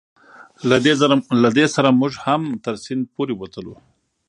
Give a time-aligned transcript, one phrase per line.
[1.43, 3.73] له دې سره موږ هم تر سیند پورې وتو.